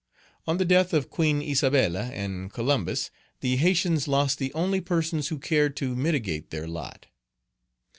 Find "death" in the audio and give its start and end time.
0.65-0.93